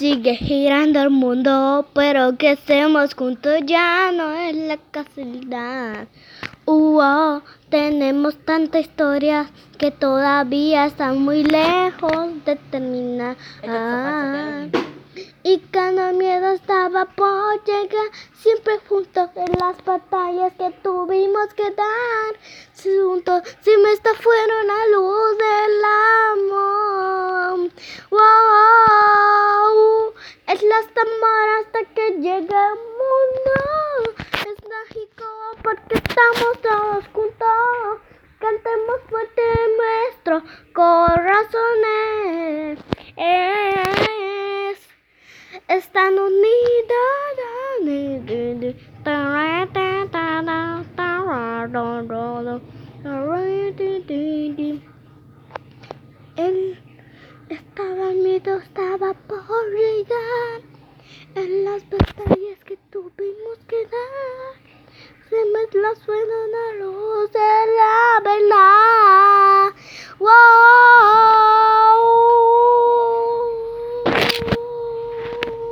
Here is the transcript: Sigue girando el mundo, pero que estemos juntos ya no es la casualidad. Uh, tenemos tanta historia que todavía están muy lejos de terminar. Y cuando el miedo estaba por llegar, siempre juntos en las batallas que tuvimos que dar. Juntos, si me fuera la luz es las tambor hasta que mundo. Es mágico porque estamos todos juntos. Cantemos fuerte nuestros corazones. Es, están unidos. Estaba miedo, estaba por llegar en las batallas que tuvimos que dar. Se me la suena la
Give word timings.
Sigue 0.00 0.34
girando 0.34 1.02
el 1.02 1.10
mundo, 1.10 1.86
pero 1.92 2.38
que 2.38 2.52
estemos 2.52 3.12
juntos 3.12 3.52
ya 3.66 4.10
no 4.12 4.32
es 4.32 4.56
la 4.56 4.78
casualidad. 4.90 6.08
Uh, 6.64 7.40
tenemos 7.68 8.34
tanta 8.46 8.80
historia 8.80 9.50
que 9.76 9.90
todavía 9.90 10.86
están 10.86 11.20
muy 11.20 11.44
lejos 11.44 12.28
de 12.46 12.56
terminar. 12.70 13.36
Y 15.42 15.58
cuando 15.70 16.08
el 16.08 16.16
miedo 16.16 16.48
estaba 16.52 17.04
por 17.04 17.62
llegar, 17.64 18.10
siempre 18.32 18.78
juntos 18.88 19.28
en 19.36 19.52
las 19.58 19.84
batallas 19.84 20.54
que 20.54 20.70
tuvimos 20.82 21.52
que 21.54 21.64
dar. 21.64 22.32
Juntos, 22.82 23.42
si 23.60 23.70
me 23.76 23.96
fuera 24.14 24.64
la 24.64 24.96
luz 24.96 25.36
es 30.52 30.62
las 30.64 30.86
tambor 30.94 31.48
hasta 31.60 31.84
que 31.94 32.06
mundo. 32.18 32.34
Es 34.34 34.58
mágico 34.68 35.28
porque 35.62 35.94
estamos 35.94 36.60
todos 36.60 37.06
juntos. 37.12 38.00
Cantemos 38.40 39.00
fuerte 39.08 39.42
nuestros 39.78 40.42
corazones. 40.72 42.80
Es, 43.16 44.78
están 45.68 46.18
unidos. 46.18 46.70
Estaba 58.10 58.22
miedo, 58.22 58.56
estaba 58.56 59.14
por 59.28 59.70
llegar 59.72 60.62
en 61.36 61.64
las 61.64 61.88
batallas 61.88 62.58
que 62.64 62.76
tuvimos 62.90 63.58
que 63.68 63.84
dar. 63.84 64.54
Se 65.28 65.36
me 65.36 65.80
la 65.80 65.94
suena 65.94 66.46
la 66.48 66.86